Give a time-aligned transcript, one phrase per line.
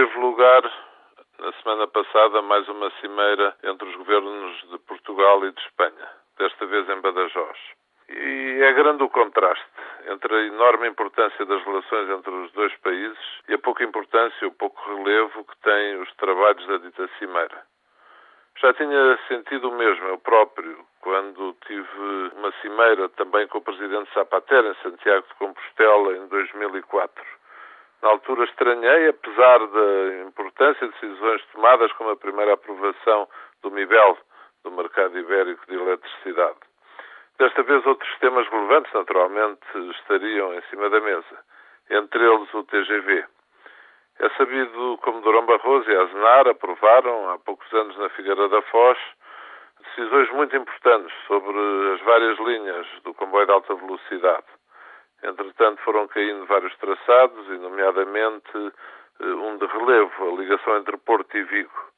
[0.00, 0.62] teve lugar
[1.38, 6.64] na semana passada mais uma cimeira entre os governos de Portugal e de Espanha, desta
[6.64, 7.58] vez em Badajoz.
[8.08, 9.62] E é grande o contraste
[10.06, 14.52] entre a enorme importância das relações entre os dois países e a pouca importância, o
[14.52, 17.62] pouco relevo que têm os trabalhos da dita cimeira.
[18.58, 24.08] Já tinha sentido o mesmo, eu próprio, quando tive uma cimeira também com o presidente
[24.14, 27.39] Zapatero em Santiago de Compostela em 2004.
[28.02, 33.28] Na altura estranhei, apesar da importância de decisões tomadas como a primeira aprovação
[33.62, 34.18] do MIBEL,
[34.64, 36.58] do mercado ibérico de eletricidade.
[37.38, 39.60] Desta vez outros temas relevantes, naturalmente,
[39.98, 41.44] estariam em cima da mesa,
[41.90, 43.24] entre eles o TGV.
[44.18, 48.98] É sabido como Durão Barroso e Aznar aprovaram há poucos anos na Figueira da Foz
[49.80, 51.58] decisões muito importantes sobre
[51.94, 54.44] as várias linhas do comboio de alta velocidade.
[55.22, 58.72] Entretanto, foram caindo vários traçados, e nomeadamente
[59.20, 61.90] eh, um de relevo, a ligação entre Porto e Vigo.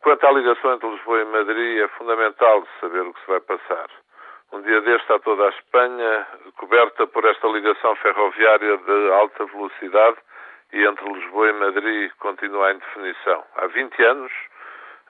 [0.00, 3.88] Quanto à ligação entre Lisboa e Madrid, é fundamental saber o que se vai passar.
[4.52, 10.16] Um dia deste está toda a Espanha coberta por esta ligação ferroviária de alta velocidade
[10.72, 13.44] e entre Lisboa e Madrid continua a indefinição.
[13.56, 14.32] Há 20 anos,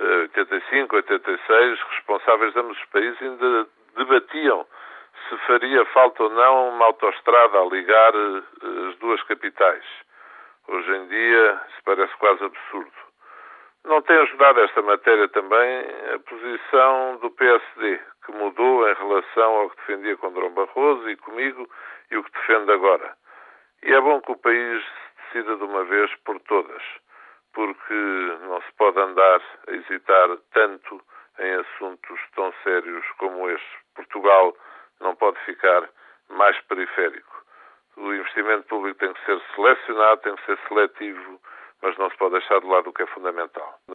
[0.00, 4.66] 85, eh, 86, responsáveis de ambos os países ainda debatiam
[5.28, 9.84] se faria falta ou não uma autoestrada a ligar eh, as duas capitais.
[10.68, 12.92] Hoje em dia, isso parece quase absurdo.
[13.84, 19.70] Não tem ajudado esta matéria também a posição do PSD, que mudou em relação ao
[19.70, 21.68] que defendia com Dom Barroso e comigo
[22.10, 23.16] e o que defende agora.
[23.82, 26.82] E é bom que o país se decida de uma vez por todas,
[27.54, 27.94] porque
[28.42, 31.00] não se pode andar a hesitar tanto
[31.38, 33.78] em assuntos tão sérios como este.
[33.94, 34.54] Portugal
[35.00, 35.88] não pode ficar
[36.28, 37.44] mais periférico.
[37.96, 41.40] O investimento público tem que ser selecionado, tem que ser seletivo,
[41.82, 43.78] mas não se pode deixar de lado o que é fundamental